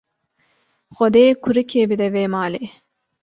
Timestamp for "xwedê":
0.95-1.25